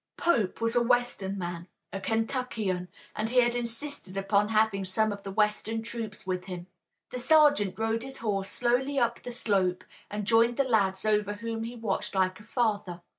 Pope 0.17 0.61
was 0.61 0.75
a 0.75 0.81
western 0.81 1.37
man, 1.37 1.67
a 1.93 1.99
Kentuckian, 2.01 2.87
and 3.15 3.29
he 3.29 3.41
had 3.41 3.53
insisted 3.53 4.17
upon 4.17 4.47
having 4.47 4.83
some 4.83 5.11
of 5.11 5.21
the 5.21 5.29
western 5.31 5.83
troops 5.83 6.25
with 6.25 6.45
him. 6.45 6.65
The 7.11 7.19
sergeant 7.19 7.77
rode 7.77 8.01
his 8.01 8.17
horse 8.17 8.49
slowly 8.49 8.97
up 8.97 9.21
the 9.21 9.29
slope, 9.31 9.83
and 10.09 10.25
joined 10.25 10.57
the 10.57 10.63
lads 10.63 11.05
over 11.05 11.33
whom 11.33 11.65
he 11.65 11.75
watched 11.75 12.15
like 12.15 12.39
a 12.39 12.43
father. 12.43 13.01